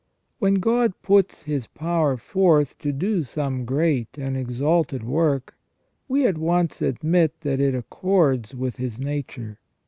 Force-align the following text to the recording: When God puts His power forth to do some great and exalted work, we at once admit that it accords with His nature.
When 0.39 0.55
God 0.55 0.95
puts 1.03 1.43
His 1.43 1.67
power 1.67 2.17
forth 2.17 2.79
to 2.79 2.91
do 2.91 3.21
some 3.21 3.65
great 3.65 4.17
and 4.17 4.35
exalted 4.35 5.03
work, 5.03 5.55
we 6.07 6.25
at 6.25 6.39
once 6.39 6.81
admit 6.81 7.39
that 7.41 7.59
it 7.59 7.75
accords 7.75 8.55
with 8.55 8.77
His 8.77 8.99
nature. 8.99 9.59